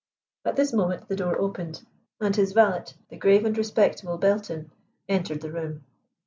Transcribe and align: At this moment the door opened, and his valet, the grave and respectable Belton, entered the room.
At 0.45 0.55
this 0.55 0.73
moment 0.73 1.07
the 1.09 1.15
door 1.15 1.37
opened, 1.39 1.85
and 2.19 2.35
his 2.35 2.53
valet, 2.53 2.85
the 3.09 3.17
grave 3.17 3.45
and 3.45 3.55
respectable 3.55 4.17
Belton, 4.17 4.71
entered 5.07 5.41
the 5.41 5.51
room. 5.51 5.83